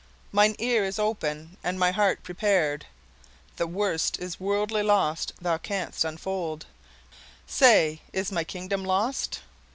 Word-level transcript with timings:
"Mine 0.31 0.55
ear 0.57 0.83
is 0.83 0.97
open, 0.97 1.57
and 1.63 1.79
my 1.79 1.91
heart 1.91 2.23
prepared: 2.23 2.87
The 3.57 3.67
worst 3.67 4.17
is 4.19 4.39
wordly 4.39 4.81
loss 4.81 5.27
thou 5.39 5.59
canst 5.59 6.03
unfold:— 6.03 6.65
Say, 7.45 8.01
is 8.11 8.31
my 8.31 8.43
kingdom 8.43 8.83
lost?" 8.83 9.41